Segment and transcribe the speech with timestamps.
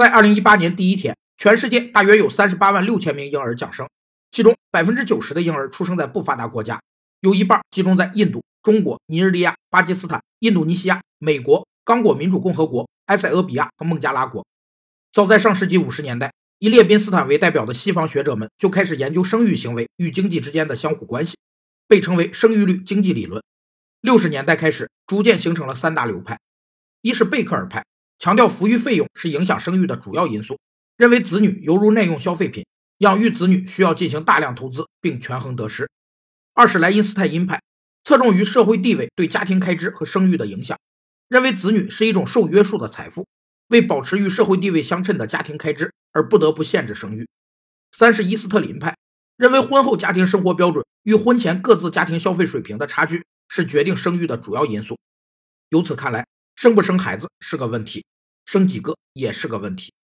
[0.00, 3.86] 在2018年第一天，全世界大约有38万六千名婴儿降生，
[4.30, 6.80] 其中90%的婴儿出生在不发达国家，
[7.20, 14.42] 有一半集中在印度、中国、尼日利亚、巴基斯坦、印度尼西亚、美国、刚果民主共和国、埃塞俄比亚和孟加拉国。
[15.12, 21.36] 早在上世纪五十年代，以列宾斯坦为代表的西方学者们就开始研究生育行为与经济之间的相互关系，
[21.86, 23.42] 被称为生育率经济理论。
[24.00, 26.38] 六十年代开始，逐渐形成了三大流派：
[27.02, 27.84] 一是贝克尔派，
[28.20, 30.60] 强调抚育费用是影响生育的主要因素，
[30.98, 32.66] 认为子女犹如耐用消费品，
[32.98, 35.86] 养育子女需要进行大量投资并权衡得失；
[36.52, 37.62] 二是莱因斯泰因派，
[38.04, 40.78] 侧重于社会地位对家庭开支和生育的影响，
[41.28, 43.26] 认为子女是一种受约束的财富。
[43.68, 47.28] 为保持与社会地位相称的家庭开支而不得不限制生育。
[47.92, 48.96] 三是伊斯特林派
[49.36, 54.98] 认为，婚后家庭生活标准与婚前各自家庭消费水平的差距是决定生育的主要因素。
[55.68, 56.26] 由此看来，
[56.60, 58.04] 生不生孩子是个问题，
[58.44, 59.94] 生几个也是个问题。